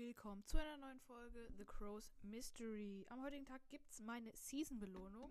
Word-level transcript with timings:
Willkommen 0.00 0.42
zu 0.46 0.56
einer 0.56 0.78
neuen 0.78 0.98
Folge 1.00 1.46
The 1.58 1.64
Crow's 1.66 2.10
Mystery. 2.22 3.04
Am 3.10 3.22
heutigen 3.22 3.44
Tag 3.44 3.60
gibt 3.68 3.86
es 3.90 4.00
meine 4.00 4.34
Season-Belohnung. 4.34 5.30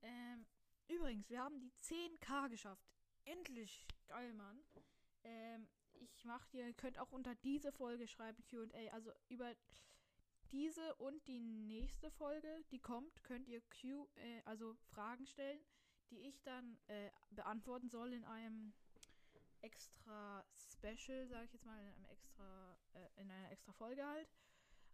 Ähm, 0.00 0.46
übrigens, 0.88 1.28
wir 1.28 1.42
haben 1.42 1.60
die 1.60 1.70
10k 1.82 2.48
geschafft. 2.48 2.88
Endlich. 3.26 3.86
Geil, 4.06 4.32
Mann. 4.32 4.64
Ähm, 5.24 5.68
ich 5.92 6.24
mach 6.24 6.46
dir, 6.46 6.68
ihr 6.68 6.72
könnt 6.72 6.98
auch 6.98 7.12
unter 7.12 7.34
diese 7.34 7.70
Folge 7.70 8.08
schreiben 8.08 8.42
QA. 8.44 8.88
Also 8.92 9.12
über 9.28 9.54
diese 10.52 10.94
und 10.94 11.26
die 11.26 11.40
nächste 11.40 12.10
Folge, 12.12 12.64
die 12.70 12.80
kommt, 12.80 13.22
könnt 13.24 13.46
ihr 13.46 13.60
Q, 13.78 14.08
äh, 14.14 14.40
also 14.46 14.74
Fragen 14.94 15.26
stellen, 15.26 15.60
die 16.08 16.20
ich 16.20 16.40
dann 16.44 16.78
äh, 16.86 17.10
beantworten 17.30 17.90
soll 17.90 18.14
in 18.14 18.24
einem 18.24 18.72
extra 19.62 20.44
Special, 20.54 21.26
sage 21.28 21.44
ich 21.44 21.52
jetzt 21.52 21.64
mal, 21.64 21.80
in 21.80 21.88
einem 21.88 22.04
extra, 22.06 22.78
äh, 22.94 23.20
in 23.20 23.30
einer 23.30 23.50
extra 23.50 23.72
Folge 23.72 24.06
halt. 24.06 24.28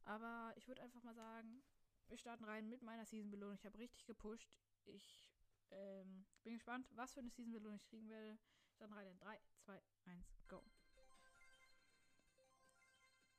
Aber 0.04 0.52
ich 0.56 0.68
würde 0.68 0.82
einfach 0.82 1.02
mal 1.02 1.14
sagen, 1.14 1.62
wir 2.08 2.18
starten 2.18 2.44
rein 2.44 2.68
mit 2.68 2.82
meiner 2.82 3.04
Season-Belohnung. 3.04 3.56
Ich 3.56 3.66
habe 3.66 3.78
richtig 3.78 4.06
gepusht. 4.06 4.50
Ich 4.84 5.30
ähm, 5.70 6.26
bin 6.42 6.54
gespannt, 6.54 6.88
was 6.94 7.12
für 7.12 7.20
eine 7.20 7.30
Season-Belohnung 7.30 7.76
ich 7.76 7.86
kriegen 7.86 8.08
werde. 8.08 8.38
Starten 8.74 8.94
rein 8.94 9.08
in 9.08 9.18
3, 9.18 9.40
2, 9.64 9.82
1, 10.04 10.26
go. 10.48 10.64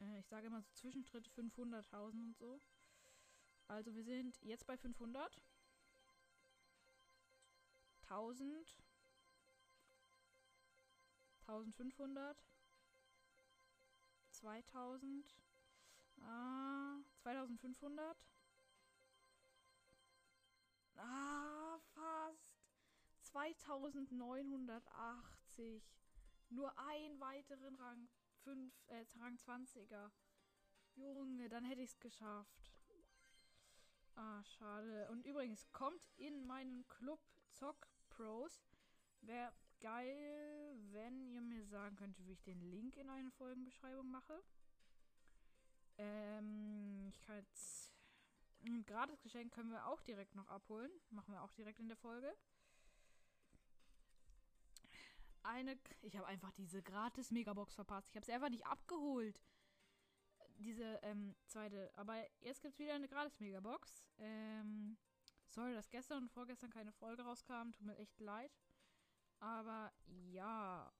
Äh, 0.01 0.19
ich 0.19 0.27
sage 0.27 0.47
immer 0.47 0.61
so 0.61 0.69
Zwischentritte 0.73 1.29
500.000 1.31 2.11
und 2.11 2.37
so. 2.37 2.61
Also 3.67 3.93
wir 3.95 4.03
sind 4.03 4.39
jetzt 4.41 4.65
bei 4.65 4.77
500. 4.77 5.41
1000. 8.03 8.75
1500. 11.49 12.37
2000. 14.31 15.35
Ah, 16.21 16.99
2500. 17.23 18.15
Ah, 20.95 21.79
fast. 21.95 22.61
2980. 23.21 25.83
Nur 26.49 26.77
einen 26.77 27.19
weiteren 27.19 27.75
Rang 27.75 28.07
5, 28.43 28.73
äh, 28.87 29.05
Rang 29.19 29.37
20er. 29.37 30.11
Junge, 30.95 31.49
dann 31.49 31.65
hätte 31.65 31.81
ich 31.81 31.91
es 31.91 31.99
geschafft. 31.99 32.71
Ah, 34.15 34.43
schade. 34.43 35.07
Und 35.09 35.25
übrigens, 35.25 35.71
kommt 35.71 36.01
in 36.17 36.45
meinen 36.45 36.87
Club 36.87 37.19
Zock 37.53 37.87
Pros. 38.09 38.61
Wer 39.21 39.53
geil, 39.79 40.77
wenn 40.91 41.27
ihr 41.27 41.41
mir 41.41 41.65
sagen 41.65 41.95
könnt, 41.95 42.17
wie 42.19 42.31
ich 42.31 42.43
den 42.43 42.59
Link 42.61 42.97
in 42.97 43.09
eine 43.09 43.31
Folgenbeschreibung 43.31 44.09
mache. 44.09 44.41
Ähm, 45.97 47.07
ich 47.09 47.21
kann 47.21 47.37
jetzt. 47.37 47.93
Ein 48.65 48.85
Gratisgeschenk 48.85 49.53
können 49.53 49.71
wir 49.71 49.85
auch 49.85 50.01
direkt 50.01 50.35
noch 50.35 50.47
abholen. 50.49 50.91
Machen 51.11 51.33
wir 51.33 51.41
auch 51.41 51.53
direkt 51.53 51.79
in 51.79 51.87
der 51.87 51.95
Folge. 51.95 52.35
Eine. 55.43 55.77
Ich 56.01 56.17
habe 56.17 56.27
einfach 56.27 56.51
diese 56.51 56.81
gratis 56.81 57.31
Megabox 57.31 57.75
verpasst. 57.75 58.09
Ich 58.09 58.15
habe 58.17 58.25
sie 58.25 58.33
einfach 58.33 58.49
nicht 58.49 58.65
abgeholt. 58.65 59.41
Diese 60.57 60.99
ähm, 61.03 61.35
zweite. 61.45 61.89
Aber 61.95 62.15
jetzt 62.41 62.61
gibt 62.61 62.73
es 62.73 62.79
wieder 62.79 62.95
eine 62.95 63.07
gratis 63.07 63.39
Megabox. 63.39 64.03
Ähm, 64.17 64.97
sorry, 65.47 65.73
dass 65.73 65.89
gestern 65.89 66.23
und 66.23 66.31
vorgestern 66.31 66.69
keine 66.69 66.91
Folge 66.91 67.21
rauskam. 67.21 67.71
Tut 67.71 67.85
mir 67.85 67.97
echt 67.97 68.19
leid. 68.19 68.51
Aber 69.39 69.91
ja. 70.05 70.91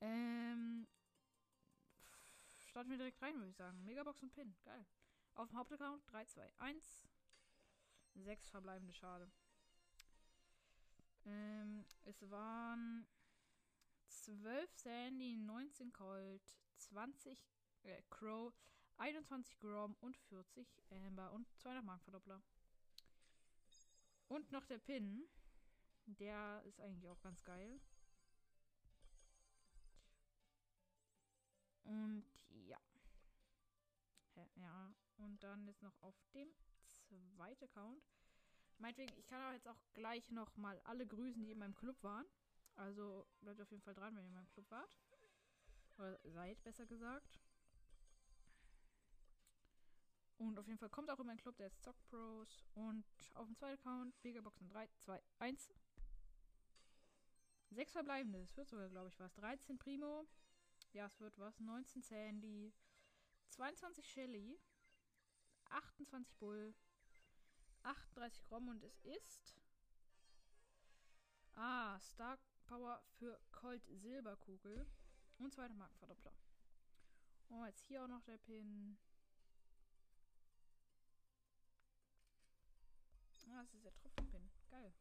Ähm. 0.00 0.86
Starten 2.66 2.90
wir 2.90 2.98
direkt 2.98 3.22
rein, 3.22 3.36
würde 3.36 3.50
ich 3.50 3.56
sagen. 3.56 3.84
Megabox 3.84 4.22
und 4.22 4.32
Pin. 4.32 4.56
Geil. 4.64 4.84
Auf 5.34 5.48
dem 5.48 5.58
Hauptaccount 5.58 6.02
3, 6.10 6.24
2, 6.24 6.52
1. 6.58 7.04
6 8.14 8.50
verbleibende 8.50 8.92
Schade. 8.92 9.30
Ähm, 11.24 11.84
es 12.04 12.30
waren 12.30 13.06
12 14.08 14.70
Sandy, 14.76 15.36
19 15.36 15.92
Colt, 15.92 16.42
20 16.76 17.38
äh, 17.82 18.02
Crow, 18.10 18.52
21 18.98 19.58
Grom 19.58 19.96
und 20.00 20.16
40 20.16 20.66
Amber 20.90 21.32
und 21.32 21.48
200 21.58 21.84
Markenverdoppler. 21.84 22.42
Und 24.28 24.50
noch 24.52 24.64
der 24.66 24.78
Pin. 24.78 25.28
Der 26.06 26.62
ist 26.64 26.80
eigentlich 26.80 27.08
auch 27.08 27.20
ganz 27.20 27.42
geil. 27.44 27.80
Und 31.84 32.24
ja. 32.48 32.78
Ja, 34.56 34.94
und 35.16 35.42
dann 35.42 35.66
ist 35.68 35.82
noch 35.82 36.02
auf 36.02 36.14
dem 36.32 36.48
zweiten 37.36 37.64
Account. 37.64 38.02
Meinetwegen, 38.78 39.16
ich 39.16 39.26
kann 39.26 39.40
aber 39.40 39.54
jetzt 39.54 39.68
auch 39.68 39.80
gleich 39.92 40.30
noch 40.30 40.56
mal 40.56 40.80
alle 40.84 41.06
grüßen, 41.06 41.42
die 41.42 41.52
in 41.52 41.58
meinem 41.58 41.74
Club 41.74 42.02
waren. 42.02 42.26
Also 42.76 43.26
bleibt 43.40 43.60
auf 43.60 43.70
jeden 43.70 43.82
Fall 43.82 43.94
dran, 43.94 44.16
wenn 44.16 44.24
ihr 44.24 44.28
in 44.28 44.34
meinem 44.34 44.50
Club 44.50 44.70
wart. 44.70 44.90
Oder 45.96 46.18
seid, 46.24 46.62
besser 46.64 46.86
gesagt. 46.86 47.38
Und 50.38 50.58
auf 50.58 50.66
jeden 50.66 50.78
Fall 50.78 50.90
kommt 50.90 51.10
auch 51.10 51.20
in 51.20 51.26
meinen 51.26 51.38
Club, 51.38 51.56
der 51.56 51.68
ist 51.68 51.82
Zock 51.82 51.96
Pros. 52.06 52.64
Und 52.74 53.06
auf 53.34 53.46
dem 53.46 53.56
zweiten 53.56 53.78
Account, 53.80 54.24
Megaboxen 54.24 54.68
3, 54.68 54.88
2, 54.98 55.22
1. 55.38 55.72
Sechs 57.74 57.90
verbleibende. 57.90 58.40
Es 58.40 58.56
wird 58.56 58.68
sogar, 58.68 58.88
glaube 58.88 59.08
ich, 59.08 59.18
was. 59.18 59.34
13 59.34 59.78
Primo. 59.78 60.28
Ja, 60.92 61.06
es 61.06 61.18
wird 61.18 61.36
was. 61.38 61.58
19 61.58 62.02
Sandy. 62.02 62.72
22 63.50 64.08
Shelly. 64.08 64.60
28 65.70 66.36
Bull. 66.36 66.72
38 67.82 68.44
Grom 68.44 68.68
und 68.68 68.82
es 68.84 69.00
ist. 69.00 69.56
Ah, 71.54 71.98
Star 71.98 72.38
Power 72.66 73.02
für 73.18 73.40
Colt 73.50 73.84
Silberkugel. 73.86 74.86
Und 75.38 75.52
zweiter 75.52 75.74
Markenverdoppler. 75.74 76.32
Oh, 77.50 77.64
jetzt 77.66 77.82
hier 77.82 78.04
auch 78.04 78.08
noch 78.08 78.22
der 78.22 78.38
Pin. 78.38 78.96
Ah, 83.50 83.62
das 83.62 83.74
ist 83.74 83.84
der 83.84 83.94
Tropfenpin. 83.94 84.48
Geil. 84.70 84.92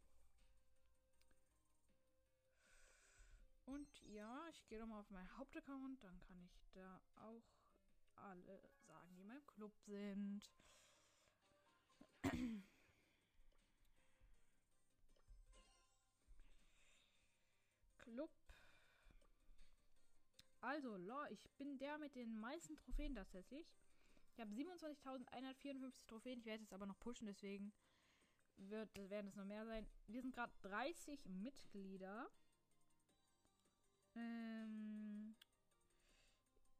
Ich 4.53 4.65
gehe 4.67 4.79
doch 4.79 4.85
mal 4.87 4.99
auf 4.99 5.09
meinen 5.09 5.37
Hauptaccount. 5.37 6.03
Dann 6.03 6.19
kann 6.21 6.39
ich 6.43 6.55
da 6.73 7.01
auch 7.15 7.43
alle 8.15 8.61
sagen, 8.87 9.15
die 9.15 9.21
in 9.21 9.27
meinem 9.27 9.45
Club 9.47 9.73
sind. 9.85 10.49
Club. 17.97 18.31
Also, 20.61 20.95
Law, 20.97 21.27
ich 21.29 21.49
bin 21.57 21.77
der 21.77 21.97
mit 21.97 22.15
den 22.15 22.39
meisten 22.39 22.77
Trophäen 22.77 23.15
tatsächlich. 23.15 23.67
Ich 24.33 24.39
habe 24.39 24.51
27.154 24.51 26.05
Trophäen. 26.07 26.39
Ich 26.39 26.45
werde 26.45 26.63
jetzt 26.63 26.73
aber 26.73 26.85
noch 26.85 26.99
pushen, 26.99 27.27
deswegen 27.27 27.73
wird, 28.57 28.95
werden 29.09 29.27
es 29.27 29.35
noch 29.35 29.45
mehr 29.45 29.65
sein. 29.65 29.87
Wir 30.07 30.21
sind 30.21 30.33
gerade 30.33 30.53
30 30.61 31.25
Mitglieder. 31.25 32.29
Ähm, 34.15 35.35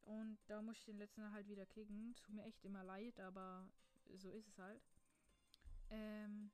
und 0.02 0.38
da 0.48 0.62
muss 0.62 0.78
ich 0.78 0.86
den 0.86 0.98
letzten 0.98 1.32
halt 1.32 1.48
wieder 1.48 1.66
kicken. 1.66 2.16
Tut 2.16 2.36
mir 2.36 2.44
echt 2.44 2.64
immer 2.66 2.84
leid, 2.84 3.20
aber 3.20 3.68
so 4.16 4.32
ist 4.32 4.48
es 4.48 4.58
halt. 4.58 4.82
Ähm, 5.90 6.52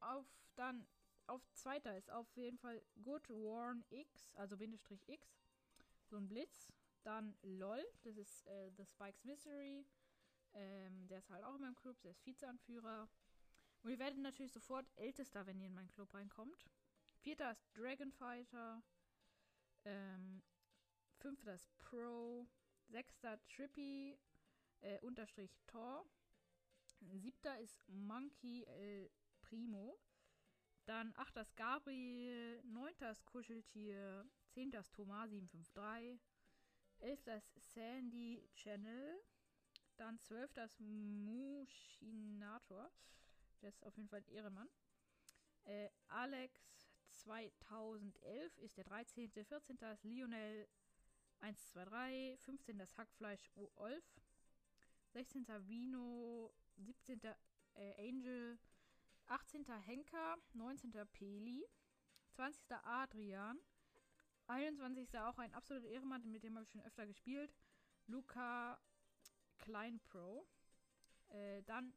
auf 0.00 0.26
dann, 0.56 0.86
auf 1.26 1.48
zweiter 1.52 1.96
ist 1.96 2.10
auf 2.10 2.30
jeden 2.36 2.58
Fall 2.58 2.82
Good 3.02 3.28
Warn 3.30 3.84
X, 3.90 4.34
also 4.34 4.56
Bindestrich 4.56 5.08
X. 5.08 5.40
So 6.04 6.16
ein 6.16 6.28
Blitz. 6.28 6.72
Dann 7.02 7.34
LOL, 7.42 7.82
das 8.02 8.18
ist 8.18 8.46
äh, 8.46 8.70
The 8.76 8.84
Spikes 8.84 9.24
Mystery. 9.24 9.86
Ähm, 10.52 11.08
der 11.08 11.18
ist 11.18 11.30
halt 11.30 11.44
auch 11.44 11.54
in 11.54 11.62
meinem 11.62 11.76
Club, 11.76 12.00
der 12.02 12.10
ist 12.10 12.26
Vizeanführer. 12.26 13.08
Und 13.82 13.90
ihr 13.90 13.98
werdet 13.98 14.18
natürlich 14.18 14.52
sofort 14.52 14.86
Ältester, 14.96 15.46
wenn 15.46 15.58
ihr 15.60 15.68
in 15.68 15.74
meinen 15.74 15.90
Club 15.90 16.12
reinkommt. 16.12 16.66
Vierter 17.20 17.52
ist 17.52 17.64
Dragon 17.74 18.12
Fighter. 18.12 18.82
Ähm, 19.84 20.42
fünfter 21.18 21.54
ist 21.54 21.76
Pro. 21.78 22.46
Sechster 22.88 23.38
Trippy 23.48 24.18
äh, 24.80 24.98
unterstrich 25.00 25.56
Tor. 25.66 26.04
Siebter 27.00 27.58
ist 27.60 27.88
Monkey 27.88 28.64
El 28.64 29.10
Primo. 29.42 29.98
Dann 30.86 31.12
achter 31.16 31.42
ist 31.42 31.56
Gabriel. 31.56 32.62
Neunter 32.64 33.12
ist 33.12 33.24
Kuscheltier. 33.26 34.28
Zehnter 34.48 34.80
ist 34.80 34.92
Thomas 34.92 35.30
753. 35.30 36.20
Elfter 36.98 37.36
ist 37.36 37.52
Sandy 37.72 38.48
Channel. 38.54 39.22
Dann 39.96 40.18
zwölfter 40.18 40.64
ist 40.64 40.80
Mushinator. 40.80 41.70
Der 43.62 43.68
ist 43.68 43.84
auf 43.84 43.96
jeden 43.96 44.08
Fall 44.08 44.20
ein 44.20 44.28
Ehrenmann. 44.28 44.68
Äh, 45.64 45.90
Alex 46.08 46.89
2011 47.12 48.58
ist 48.58 48.76
der 48.76 48.84
13. 48.84 49.30
14. 49.30 49.76
ist 49.76 50.04
Lionel 50.04 50.68
1, 51.40 51.70
2, 51.72 51.84
3. 51.84 52.36
15. 52.38 52.78
das 52.78 52.96
Hackfleisch 52.96 53.50
Olf. 53.76 54.04
16. 55.12 55.46
Vino. 55.66 56.52
17. 56.76 57.20
Äh, 57.74 58.08
Angel. 58.08 58.58
18. 59.26 59.66
Henker. 59.86 60.36
19. 60.54 60.92
Peli. 61.12 61.64
20. 62.32 62.62
Adrian. 62.84 63.58
21. 64.46 65.18
auch 65.18 65.38
ein 65.38 65.54
absoluter 65.54 65.86
Ehrenmann, 65.86 66.28
mit 66.30 66.42
dem 66.42 66.54
habe 66.54 66.64
ich 66.64 66.70
schon 66.70 66.82
öfter 66.82 67.06
gespielt. 67.06 67.54
Luca 68.06 68.80
Kleinpro. 69.58 70.46
Äh, 71.28 71.62
dann 71.62 71.92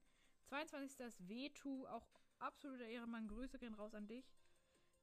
22. 0.45 0.99
ist 0.99 1.21
W2, 1.21 1.87
auch 1.87 2.07
absoluter 2.39 2.85
Ehrenmann. 2.85 3.27
Grüße 3.27 3.57
gehen 3.57 3.73
raus 3.73 3.95
an 3.95 4.07
dich. 4.07 4.31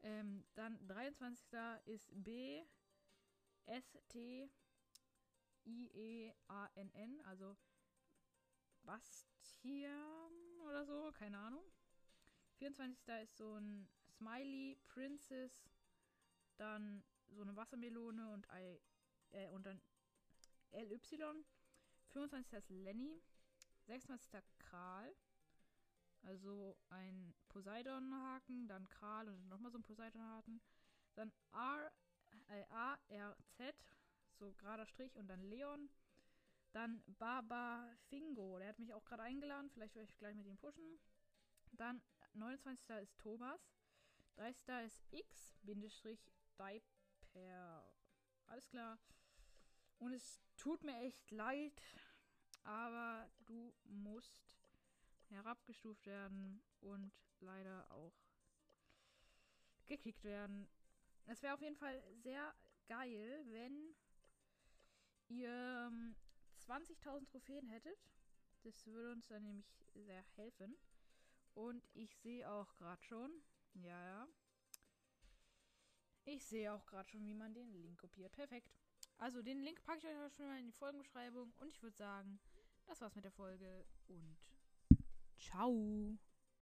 Ähm, 0.02 0.44
dann 0.54 0.78
23. 0.88 1.46
ist 1.86 2.08
B 2.12 2.64
S 3.66 3.98
T 4.08 4.50
I 5.66 5.90
E 5.92 6.32
A 6.48 6.68
N 6.74 6.90
N, 6.94 7.20
also 7.22 7.56
Bastian 8.82 10.32
oder 10.66 10.84
so, 10.84 11.12
keine 11.12 11.38
Ahnung. 11.38 11.64
24. 12.56 13.08
ist 13.22 13.36
so 13.36 13.54
ein 13.56 13.88
Smiley 14.16 14.76
Princess, 14.88 15.70
dann 16.56 17.02
so 17.28 17.42
eine 17.42 17.54
Wassermelone 17.56 18.30
und 18.32 18.46
I, 18.52 18.80
äh, 19.32 19.48
und 19.50 19.64
dann 19.66 19.80
LY. 20.72 20.98
25. 22.08 22.52
ist 22.58 22.70
Lenny. 22.70 23.20
26. 23.86 24.58
Kral. 24.58 25.14
Also 26.22 26.76
ein 26.90 27.34
Poseidon-Haken, 27.48 28.68
dann 28.68 28.88
Kral 28.88 29.28
und 29.28 29.48
nochmal 29.48 29.72
so 29.72 29.78
ein 29.78 29.82
Poseidon-Haken. 29.82 30.60
Dann 31.14 31.32
R, 31.52 31.90
äh, 32.48 32.64
A, 32.70 32.98
R, 33.08 33.36
Z, 33.56 33.74
so 34.38 34.52
gerader 34.54 34.86
Strich 34.86 35.16
und 35.16 35.28
dann 35.28 35.42
Leon. 35.42 35.88
Dann 36.72 37.02
Baba 37.18 37.88
Fingo, 38.08 38.58
der 38.58 38.68
hat 38.68 38.78
mich 38.78 38.94
auch 38.94 39.04
gerade 39.04 39.24
eingeladen, 39.24 39.70
vielleicht 39.70 39.94
werde 39.96 40.08
ich 40.08 40.18
gleich 40.18 40.36
mit 40.36 40.46
ihm 40.46 40.56
pushen. 40.56 41.00
Dann 41.72 42.00
29. 42.34 42.88
ist 43.02 43.18
Thomas. 43.18 43.60
30. 44.36 44.86
ist 44.86 45.02
X, 45.10 45.58
Bindestrich, 45.62 46.20
Diper. 46.56 47.84
Alles 48.46 48.68
klar. 48.68 48.98
Und 49.98 50.14
es 50.14 50.40
tut 50.56 50.82
mir 50.82 50.96
echt 51.00 51.30
leid, 51.30 51.82
aber 52.64 53.28
du 53.46 53.74
musst 53.84 54.59
herabgestuft 55.30 56.06
werden 56.06 56.62
und 56.80 57.12
leider 57.40 57.90
auch 57.90 58.14
gekickt 59.86 60.24
werden. 60.24 60.68
Es 61.26 61.42
wäre 61.42 61.54
auf 61.54 61.62
jeden 61.62 61.76
Fall 61.76 62.02
sehr 62.22 62.54
geil, 62.86 63.44
wenn 63.48 63.94
ihr 65.28 65.92
20.000 66.66 67.18
ähm, 67.18 67.26
Trophäen 67.26 67.66
hättet. 67.68 67.98
Das 68.62 68.86
würde 68.86 69.12
uns 69.12 69.26
dann 69.28 69.42
nämlich 69.42 69.66
sehr 69.94 70.22
helfen. 70.36 70.76
Und 71.54 71.88
ich 71.94 72.16
sehe 72.18 72.48
auch 72.48 72.74
gerade 72.76 73.02
schon, 73.02 73.42
ja, 73.74 74.04
ja. 74.04 74.28
Ich 76.24 76.44
sehe 76.44 76.72
auch 76.72 76.86
gerade 76.86 77.08
schon, 77.08 77.24
wie 77.26 77.34
man 77.34 77.54
den 77.54 77.72
Link 77.72 77.98
kopiert. 77.98 78.32
Perfekt. 78.32 78.70
Also 79.18 79.42
den 79.42 79.60
Link 79.60 79.82
packe 79.82 79.98
ich 79.98 80.04
euch 80.06 80.34
schon 80.34 80.46
mal 80.46 80.58
in 80.58 80.66
die 80.66 80.72
Folgenbeschreibung. 80.72 81.52
Und 81.58 81.68
ich 81.68 81.82
würde 81.82 81.96
sagen, 81.96 82.38
das 82.86 83.00
war's 83.00 83.14
mit 83.14 83.24
der 83.24 83.32
Folge 83.32 83.84
und 84.08 84.36
ciao. 85.40 86.14